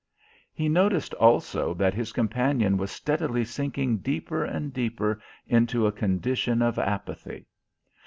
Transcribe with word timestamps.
He 0.51 0.67
noticed 0.67 1.13
also 1.13 1.75
that 1.75 1.93
his 1.93 2.11
companion 2.11 2.75
was 2.75 2.89
steadily 2.89 3.45
sinking 3.45 3.97
deeper 3.99 4.43
and 4.43 4.73
deeper 4.73 5.21
into 5.45 5.85
a 5.85 5.91
condition 5.91 6.63
of 6.63 6.79
apathy. 6.79 7.45